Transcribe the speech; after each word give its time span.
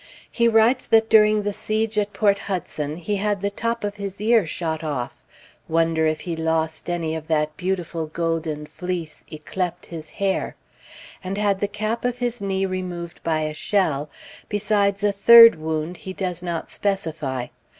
He 0.31 0.47
writes 0.47 0.87
that 0.87 1.11
during 1.11 1.43
the 1.43 1.53
siege 1.53 1.95
at 1.99 2.11
Port 2.11 2.39
Hudson 2.39 2.95
he 2.95 3.17
had 3.17 3.39
the 3.39 3.51
top 3.51 3.83
of 3.83 3.97
his 3.97 4.19
ear 4.19 4.47
shot 4.47 4.83
off 4.83 5.23
(wonder 5.67 6.07
if 6.07 6.21
he 6.21 6.35
lost 6.35 6.89
any 6.89 7.13
of 7.15 7.27
that 7.27 7.55
beautiful 7.55 8.07
golden 8.07 8.65
fleece 8.65 9.23
yclept 9.31 9.85
his 9.89 10.09
hair?), 10.09 10.55
and 11.23 11.37
had 11.37 11.59
the 11.59 11.67
cap 11.67 12.03
of 12.03 12.17
his 12.17 12.41
knee 12.41 12.65
removed 12.65 13.21
by 13.21 13.41
a 13.41 13.53
shell, 13.53 14.09
besides 14.49 15.03
a 15.03 15.11
third 15.11 15.53
wound 15.53 15.97
he 15.97 16.13
does 16.13 16.41
not 16.41 16.71
specify. 16.71 17.45